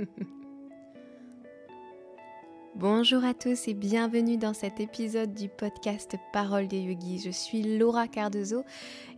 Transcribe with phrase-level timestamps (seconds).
[2.74, 7.22] Bonjour à tous et bienvenue dans cet épisode du podcast Parole des yogis.
[7.24, 8.64] Je suis Laura Cardozo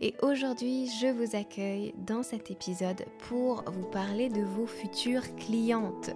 [0.01, 6.11] et aujourd'hui je vous accueille dans cet épisode pour vous parler de vos futures clientes.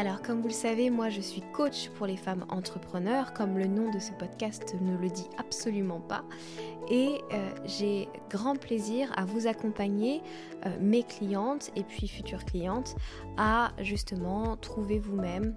[0.00, 3.66] Alors comme vous le savez, moi je suis coach pour les femmes entrepreneurs, comme le
[3.66, 6.24] nom de ce podcast ne le dit absolument pas.
[6.88, 10.22] Et euh, j'ai grand plaisir à vous accompagner,
[10.64, 12.96] euh, mes clientes et puis futures clientes,
[13.36, 15.54] à justement trouver vous-même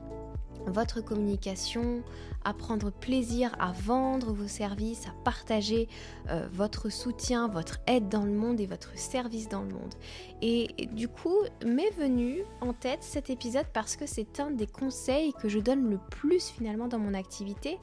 [0.67, 2.03] votre communication,
[2.44, 5.88] à prendre plaisir à vendre vos services, à partager
[6.30, 9.94] euh, votre soutien, votre aide dans le monde et votre service dans le monde.
[10.41, 15.34] Et, du coup, m'est venu en tête cet épisode parce que c'est un des conseils
[15.34, 17.77] que je donne le plus finalement dans mon activité,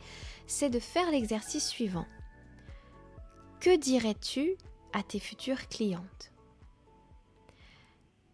[0.46, 2.06] c'est de faire l'exercice suivant.
[3.60, 4.56] Que dirais-tu
[4.92, 6.32] à tes futures clientes?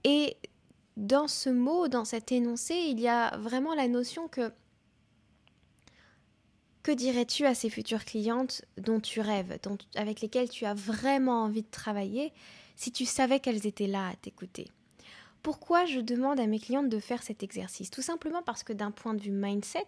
[0.05, 0.37] Et
[0.97, 4.53] dans ce mot, dans cet énoncé, il y a vraiment la notion que
[6.83, 9.59] que dirais-tu à ces futures clientes dont tu rêves,
[9.97, 12.33] avec lesquelles tu as vraiment envie de travailler,
[12.77, 14.69] si tu savais qu'elles étaient là à t'écouter?
[15.47, 17.89] Pourquoi je demande à mes clientes de faire cet exercice?
[17.89, 19.87] Tout simplement parce que d'un point de vue mindset,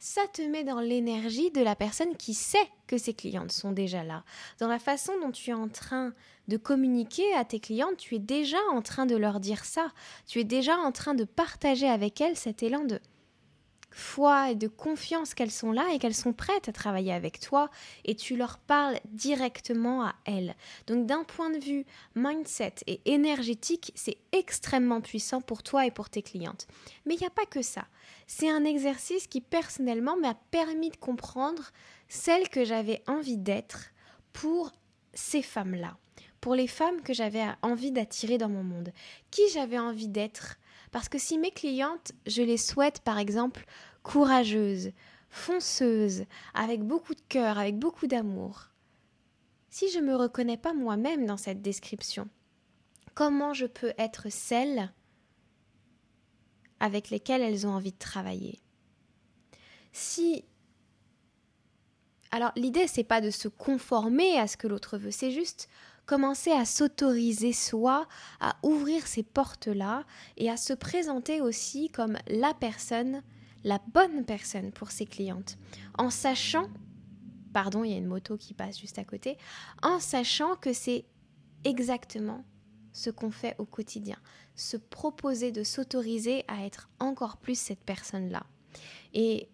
[0.00, 4.02] ça te met dans l'énergie de la personne qui sait que ses clientes sont déjà
[4.02, 4.24] là.
[4.58, 6.12] Dans la façon dont tu es en train
[6.48, 9.92] de communiquer à tes clientes, tu es déjà en train de leur dire ça.
[10.26, 12.98] Tu es déjà en train de partager avec elles cet élan de
[13.96, 17.70] foi et de confiance qu'elles sont là et qu'elles sont prêtes à travailler avec toi
[18.04, 20.54] et tu leur parles directement à elles.
[20.86, 26.10] Donc d'un point de vue mindset et énergétique, c'est extrêmement puissant pour toi et pour
[26.10, 26.66] tes clientes.
[27.06, 27.86] Mais il n'y a pas que ça.
[28.26, 31.70] C'est un exercice qui personnellement m'a permis de comprendre
[32.10, 33.92] celle que j'avais envie d'être
[34.34, 34.72] pour
[35.14, 35.96] ces femmes-là,
[36.42, 38.92] pour les femmes que j'avais envie d'attirer dans mon monde,
[39.30, 40.58] qui j'avais envie d'être
[40.96, 43.66] parce que si mes clientes, je les souhaite par exemple
[44.02, 44.92] courageuses,
[45.28, 46.24] fonceuses,
[46.54, 48.70] avec beaucoup de cœur, avec beaucoup d'amour,
[49.68, 52.30] si je ne me reconnais pas moi-même dans cette description,
[53.12, 54.90] comment je peux être celle
[56.80, 58.62] avec lesquelles elles ont envie de travailler?
[59.92, 60.46] Si
[62.30, 65.68] alors l'idée c'est pas de se conformer à ce que l'autre veut, c'est juste
[66.06, 68.08] commencer à s'autoriser soi,
[68.40, 70.04] à ouvrir ces portes-là
[70.36, 73.22] et à se présenter aussi comme la personne,
[73.64, 75.58] la bonne personne pour ses clientes,
[75.98, 76.68] en sachant,
[77.52, 79.36] pardon, il y a une moto qui passe juste à côté,
[79.82, 81.04] en sachant que c'est
[81.64, 82.44] exactement
[82.92, 84.16] ce qu'on fait au quotidien,
[84.54, 88.44] se proposer de s'autoriser à être encore plus cette personne-là.
[89.12, 89.48] Et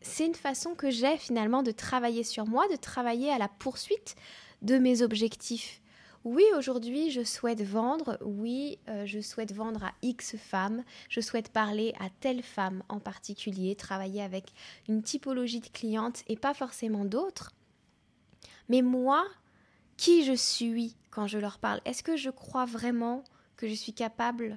[0.00, 4.16] c'est une façon que j'ai finalement de travailler sur moi, de travailler à la poursuite
[4.62, 5.80] de mes objectifs.
[6.24, 11.50] Oui, aujourd'hui, je souhaite vendre, oui, euh, je souhaite vendre à X femmes, je souhaite
[11.50, 14.52] parler à telle femme en particulier, travailler avec
[14.88, 17.52] une typologie de clientes et pas forcément d'autres.
[18.68, 19.24] Mais moi,
[19.96, 21.80] qui je suis quand je leur parle?
[21.84, 23.24] Est-ce que je crois vraiment
[23.56, 24.56] que je suis capable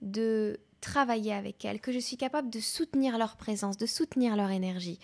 [0.00, 4.50] de travailler avec elles, que je suis capable de soutenir leur présence, de soutenir leur
[4.50, 4.98] énergie?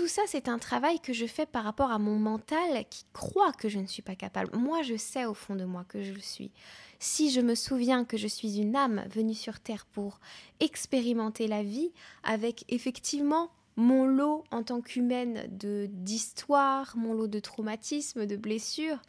[0.00, 3.52] Tout ça, c'est un travail que je fais par rapport à mon mental qui croit
[3.52, 4.56] que je ne suis pas capable.
[4.56, 6.52] Moi, je sais au fond de moi que je le suis.
[6.98, 10.18] Si je me souviens que je suis une âme venue sur Terre pour
[10.58, 17.38] expérimenter la vie, avec effectivement mon lot en tant qu'humaine de d'histoire, mon lot de
[17.38, 19.02] traumatismes, de blessures,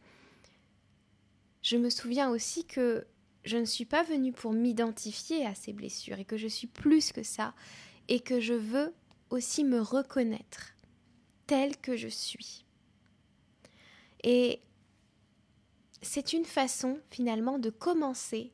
[1.62, 3.08] je me souviens aussi que
[3.46, 7.14] je ne suis pas venue pour m'identifier à ces blessures et que je suis plus
[7.14, 7.54] que ça
[8.10, 8.94] et que je veux
[9.30, 10.74] aussi me reconnaître
[11.52, 12.64] telle que je suis.
[14.24, 14.62] Et
[16.02, 18.54] c'est une façon finalement de commencer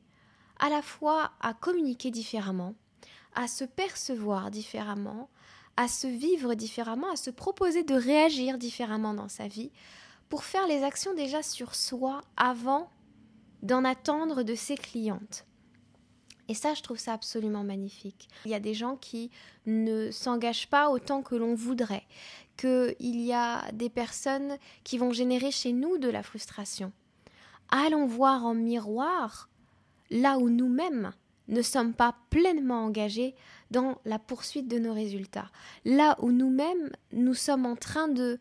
[0.58, 2.74] à la fois à communiquer différemment,
[3.36, 5.30] à se percevoir différemment,
[5.76, 9.70] à se vivre différemment, à se proposer de réagir différemment dans sa vie,
[10.28, 12.90] pour faire les actions déjà sur soi avant
[13.62, 15.46] d'en attendre de ses clientes.
[16.48, 18.28] Et ça, je trouve ça absolument magnifique.
[18.46, 19.30] Il y a des gens qui
[19.66, 22.04] ne s'engagent pas autant que l'on voudrait,
[22.56, 26.92] qu'il y a des personnes qui vont générer chez nous de la frustration.
[27.70, 29.48] Allons voir en miroir
[30.10, 31.12] là où nous-mêmes
[31.48, 33.34] ne sommes pas pleinement engagés
[33.70, 35.50] dans la poursuite de nos résultats,
[35.84, 38.38] là où nous-mêmes nous sommes en train de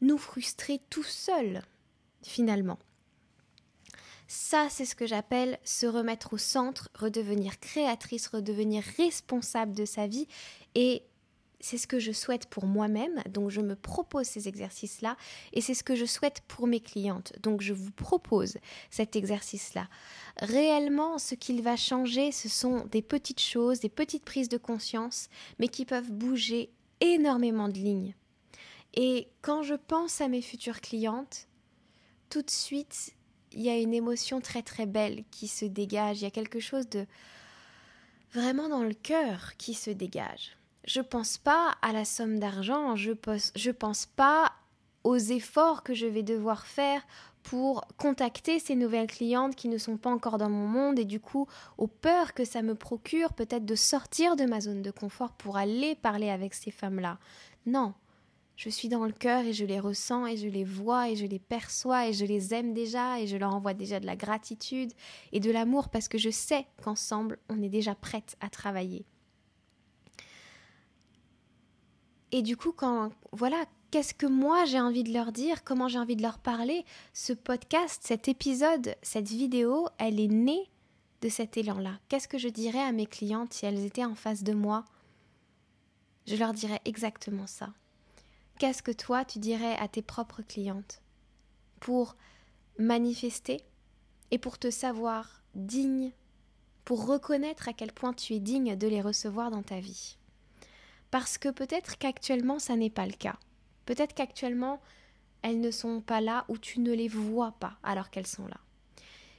[0.00, 1.62] nous frustrer tout seuls,
[2.22, 2.78] finalement.
[4.32, 10.06] Ça, c'est ce que j'appelle se remettre au centre, redevenir créatrice, redevenir responsable de sa
[10.06, 10.28] vie
[10.76, 11.02] et
[11.58, 15.16] c'est ce que je souhaite pour moi-même, donc je me propose ces exercices-là,
[15.52, 19.88] et c'est ce que je souhaite pour mes clientes, donc je vous propose cet exercice-là.
[20.36, 25.28] Réellement, ce qu'il va changer, ce sont des petites choses, des petites prises de conscience,
[25.58, 28.14] mais qui peuvent bouger énormément de lignes.
[28.94, 31.48] Et quand je pense à mes futures clientes,
[32.28, 33.16] tout de suite,
[33.52, 36.60] il y a une émotion très très belle qui se dégage, il y a quelque
[36.60, 37.06] chose de
[38.32, 40.56] vraiment dans le cœur qui se dégage.
[40.86, 44.52] Je pense pas à la somme d'argent, je pense, pense pas
[45.04, 47.02] aux efforts que je vais devoir faire
[47.42, 51.20] pour contacter ces nouvelles clientes qui ne sont pas encore dans mon monde et du
[51.20, 51.46] coup
[51.78, 55.56] aux peurs que ça me procure peut-être de sortir de ma zone de confort pour
[55.56, 57.18] aller parler avec ces femmes-là.
[57.66, 57.94] Non,
[58.60, 61.24] je suis dans le cœur et je les ressens et je les vois et je
[61.24, 64.92] les perçois et je les aime déjà et je leur envoie déjà de la gratitude
[65.32, 69.06] et de l'amour parce que je sais qu'ensemble on est déjà prête à travailler.
[72.32, 75.98] Et du coup, quand voilà, qu'est-ce que moi j'ai envie de leur dire, comment j'ai
[75.98, 76.84] envie de leur parler,
[77.14, 80.68] ce podcast, cet épisode, cette vidéo, elle est née
[81.22, 81.98] de cet élan-là.
[82.10, 84.84] Qu'est-ce que je dirais à mes clientes si elles étaient en face de moi?
[86.26, 87.70] Je leur dirais exactement ça.
[88.60, 91.00] Qu'est-ce que toi tu dirais à tes propres clientes
[91.80, 92.14] pour
[92.78, 93.62] manifester
[94.30, 96.12] et pour te savoir digne,
[96.84, 100.18] pour reconnaître à quel point tu es digne de les recevoir dans ta vie?
[101.10, 103.38] Parce que peut-être qu'actuellement ça n'est pas le cas.
[103.86, 104.82] Peut-être qu'actuellement
[105.40, 108.60] elles ne sont pas là ou tu ne les vois pas alors qu'elles sont là.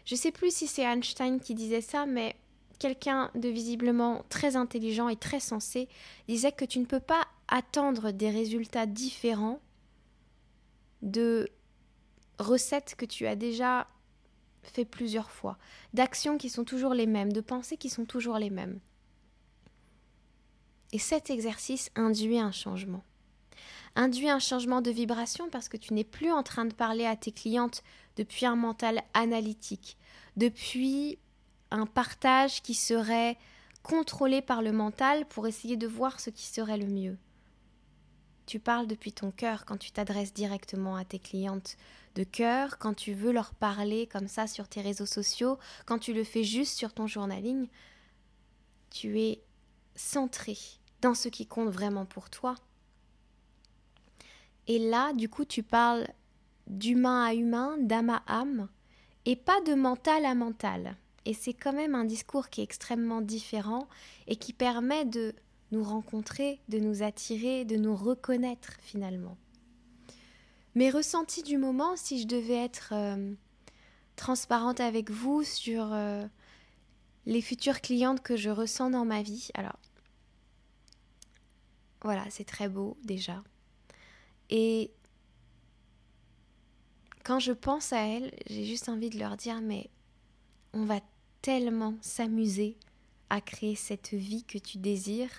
[0.04, 2.36] Je sais plus si c'est Einstein qui disait ça, mais
[2.80, 5.88] quelqu'un de visiblement très intelligent et très sensé
[6.28, 9.60] disait que tu ne peux pas attendre des résultats différents
[11.02, 11.50] de
[12.40, 13.88] recettes que tu as déjà
[14.64, 15.58] fait plusieurs fois,
[15.94, 18.80] d'actions qui sont toujours les mêmes, de pensées qui sont toujours les mêmes.
[20.92, 23.04] Et cet exercice induit un changement.
[23.96, 27.16] Induit un changement de vibration parce que tu n'es plus en train de parler à
[27.16, 27.84] tes clientes
[28.16, 29.98] depuis un mental analytique,
[30.38, 31.18] depuis
[31.72, 33.38] un partage qui serait
[33.84, 37.18] contrôlé par le mental pour essayer de voir ce qui serait le mieux.
[38.52, 41.78] Tu parles depuis ton cœur quand tu t'adresses directement à tes clientes
[42.16, 46.14] de cœur, quand tu veux leur parler comme ça sur tes réseaux sociaux, quand tu
[46.14, 47.70] le fais juste sur ton journaling,
[48.90, 49.42] tu es
[49.96, 50.58] centré
[51.00, 52.56] dans ce qui compte vraiment pour toi.
[54.68, 56.06] Et là, du coup, tu parles
[56.68, 58.68] d'humain à humain, d'âme à âme,
[59.24, 60.98] et pas de mental à mental.
[61.24, 63.88] Et c'est quand même un discours qui est extrêmement différent
[64.28, 65.34] et qui permet de
[65.72, 69.38] nous rencontrer, de nous attirer, de nous reconnaître finalement.
[70.76, 73.34] Mes ressentis du moment, si je devais être euh,
[74.16, 76.26] transparente avec vous sur euh,
[77.26, 79.78] les futures clientes que je ressens dans ma vie, alors
[82.04, 83.44] voilà, c'est très beau déjà.
[84.50, 84.92] Et
[87.24, 89.90] quand je pense à elles, j'ai juste envie de leur dire, mais
[90.74, 91.00] on va
[91.42, 92.78] tellement s'amuser
[93.30, 95.32] à créer cette vie que tu désires.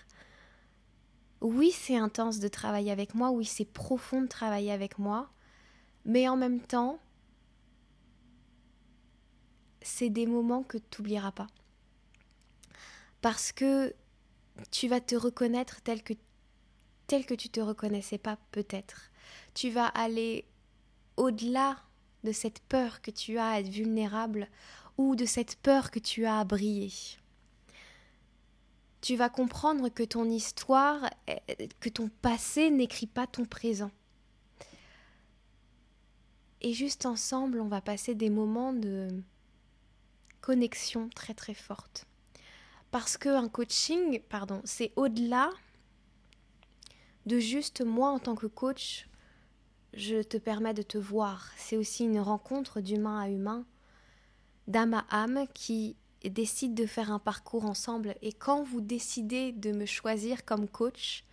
[1.42, 5.28] Oui, c'est intense de travailler avec moi, oui, c'est profond de travailler avec moi,
[6.04, 7.00] mais en même temps,
[9.80, 11.48] c'est des moments que tu n'oublieras pas.
[13.22, 13.92] Parce que
[14.70, 16.14] tu vas te reconnaître tel que
[17.08, 19.10] tel que tu te reconnaissais pas peut-être.
[19.52, 20.46] Tu vas aller
[21.16, 21.76] au-delà
[22.22, 24.46] de cette peur que tu as à être vulnérable
[24.96, 26.92] ou de cette peur que tu as à briller.
[29.02, 31.10] Tu vas comprendre que ton histoire,
[31.80, 33.90] que ton passé n'écrit pas ton présent.
[36.60, 39.08] Et juste ensemble, on va passer des moments de
[40.40, 42.06] connexion très très forte.
[42.92, 45.50] Parce que un coaching, pardon, c'est au-delà
[47.26, 49.08] de juste moi en tant que coach,
[49.94, 51.50] je te permets de te voir.
[51.56, 53.66] C'est aussi une rencontre d'humain à humain,
[54.68, 55.96] d'âme à âme qui
[56.30, 58.14] décide de faire un parcours ensemble.
[58.22, 61.24] Et quand vous décidez de me choisir comme coach,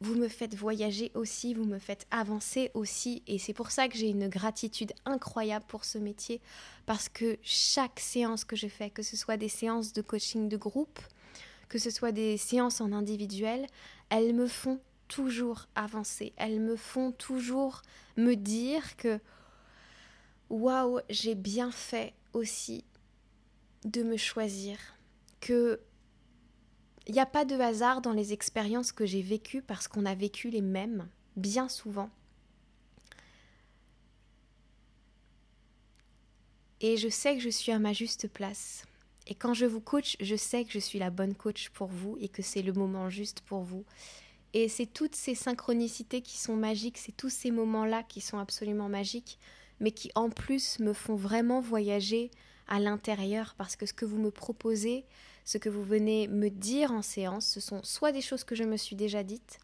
[0.00, 3.22] vous me faites voyager aussi, vous me faites avancer aussi.
[3.26, 6.40] Et c'est pour ça que j'ai une gratitude incroyable pour ce métier,
[6.84, 10.56] parce que chaque séance que je fais, que ce soit des séances de coaching de
[10.56, 11.00] groupe,
[11.68, 13.66] que ce soit des séances en individuel,
[14.10, 16.32] elles me font toujours avancer.
[16.36, 17.82] Elles me font toujours
[18.16, 19.18] me dire que
[20.50, 22.84] waouh, j'ai bien fait aussi
[23.86, 24.78] de me choisir.
[25.40, 25.80] Que
[27.06, 30.14] il n'y a pas de hasard dans les expériences que j'ai vécues parce qu'on a
[30.14, 32.10] vécu les mêmes, bien souvent.
[36.80, 38.84] Et je sais que je suis à ma juste place.
[39.28, 42.16] Et quand je vous coach, je sais que je suis la bonne coach pour vous
[42.20, 43.84] et que c'est le moment juste pour vous
[44.52, 48.88] Et c'est toutes ces synchronicités qui sont magiques, c'est tous ces moments-là qui sont absolument
[48.88, 49.38] magiques,
[49.78, 52.30] mais qui en plus me font vraiment voyager
[52.68, 55.04] à l'intérieur parce que ce que vous me proposez,
[55.44, 58.64] ce que vous venez me dire en séance, ce sont soit des choses que je
[58.64, 59.60] me suis déjà dites,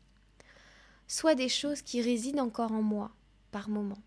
[1.08, 3.10] soit des choses qui résident encore en moi
[3.50, 3.98] par moment.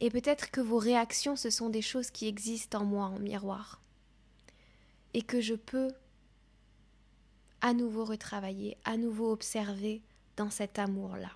[0.00, 3.80] Et peut-être que vos réactions, ce sont des choses qui existent en moi en miroir.
[5.14, 5.88] Et que je peux
[7.62, 10.02] à nouveau retravailler, à nouveau observer
[10.36, 11.30] dans cet amour-là.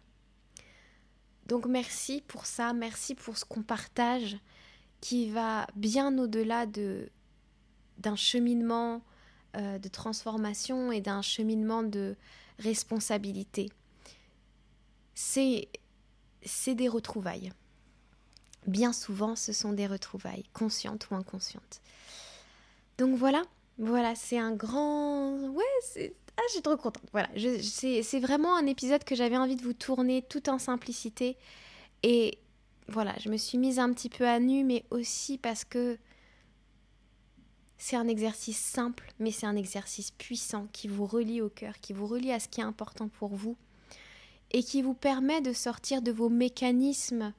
[1.50, 4.38] Donc merci pour ça, merci pour ce qu'on partage
[5.00, 7.10] qui va bien au-delà de
[7.98, 9.02] d'un cheminement
[9.56, 12.14] euh, de transformation et d'un cheminement de
[12.60, 13.68] responsabilité.
[15.16, 15.68] C'est
[16.42, 17.52] c'est des retrouvailles.
[18.68, 21.82] Bien souvent, ce sont des retrouvailles, conscientes ou inconscientes.
[22.96, 23.42] Donc voilà,
[23.76, 25.52] voilà, c'est un grand...
[26.40, 27.04] Ah, je suis trop contente.
[27.12, 31.36] Voilà, c'est vraiment un épisode que j'avais envie de vous tourner tout en simplicité.
[32.02, 32.38] Et
[32.88, 35.98] voilà, je me suis mise un petit peu à nu, mais aussi parce que
[37.76, 41.92] c'est un exercice simple, mais c'est un exercice puissant qui vous relie au cœur, qui
[41.92, 43.58] vous relie à ce qui est important pour vous
[44.50, 47.34] et qui vous permet de sortir de vos mécanismes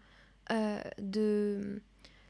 [0.51, 1.81] euh, de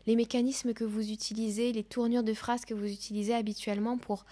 [0.08, 4.26] les mécanismes que vous utilisez, les tournures de phrases que vous utilisez habituellement pour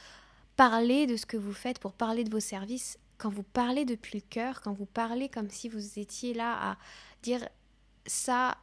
[0.59, 2.99] parler de ce que vous faites, pour parler de vos services.
[3.17, 6.77] Quand vous parlez depuis le cœur, quand vous parlez comme si vous étiez là à
[7.23, 7.47] dire
[8.05, 8.57] ça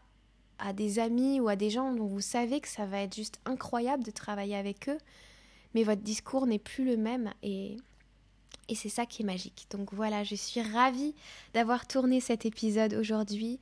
[0.58, 3.40] à des amis ou à des gens dont vous savez que ça va être juste
[3.46, 4.98] incroyable de travailler avec eux,
[5.72, 7.78] mais votre discours n'est plus le même et,
[8.68, 9.66] et c'est ça qui est magique.
[9.70, 11.14] Donc voilà, je suis ravie
[11.54, 13.58] d'avoir tourné cet épisode aujourd'hui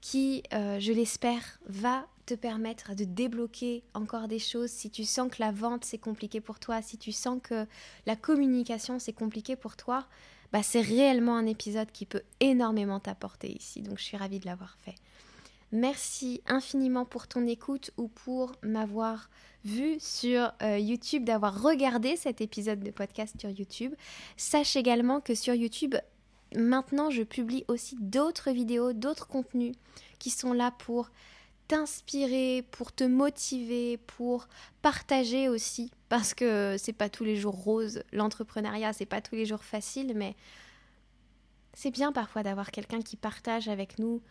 [0.00, 4.70] qui, euh, je l'espère, va te permettre de débloquer encore des choses.
[4.70, 7.66] Si tu sens que la vente c'est compliqué pour toi, si tu sens que
[8.06, 10.06] la communication c'est compliqué pour toi,
[10.52, 13.82] bah c'est réellement un épisode qui peut énormément t'apporter ici.
[13.82, 14.94] Donc je suis ravie de l'avoir fait.
[15.72, 19.28] Merci infiniment pour ton écoute ou pour m'avoir
[19.64, 23.92] vu sur euh, YouTube, d'avoir regardé cet épisode de podcast sur YouTube.
[24.36, 25.96] Sache également que sur YouTube,
[26.54, 29.74] maintenant je publie aussi d'autres vidéos, d'autres contenus
[30.20, 31.10] qui sont là pour
[31.68, 34.48] t'inspirer, pour te motiver, pour
[34.82, 39.46] partager aussi parce que c'est pas tous les jours rose, l'entrepreneuriat c'est pas tous les
[39.46, 40.36] jours facile mais
[41.72, 44.22] c'est bien parfois d'avoir quelqu'un qui partage avec nous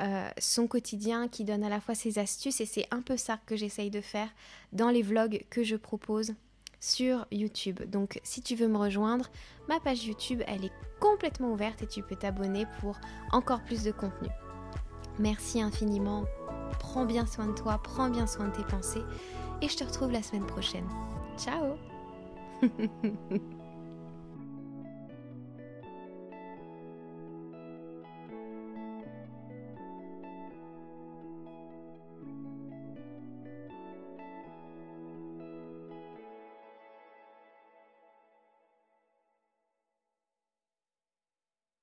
[0.00, 3.38] euh, son quotidien, qui donne à la fois ses astuces et c'est un peu ça
[3.46, 4.28] que j'essaye de faire
[4.72, 6.34] dans les vlogs que je propose
[6.80, 7.80] sur YouTube.
[7.88, 9.30] Donc si tu veux me rejoindre,
[9.68, 12.98] ma page YouTube, elle est complètement ouverte et tu peux t'abonner pour
[13.30, 14.28] encore plus de contenu.
[15.18, 16.24] Merci infiniment,
[16.78, 19.04] prends bien soin de toi, prends bien soin de tes pensées
[19.60, 20.86] et je te retrouve la semaine prochaine.
[21.38, 21.76] Ciao